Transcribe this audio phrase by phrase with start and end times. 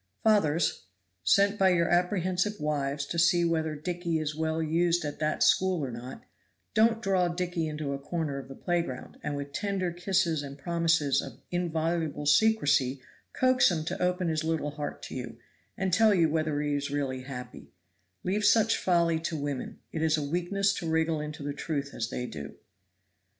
[0.23, 0.85] Fathers,
[1.23, 5.85] sent by your apprehensive wives to see whether Dicky is well used at that school
[5.85, 6.23] or not,
[6.73, 11.21] don't draw Dicky into a corner of the playground, and with tender kisses and promises
[11.21, 12.99] of inviolable secrecy
[13.33, 15.37] coax him to open his little heart to you,
[15.77, 17.71] and tell you whether he is really happy;
[18.23, 22.09] leave such folly to women it is a weakness to wriggle into the truth as
[22.09, 22.55] they do.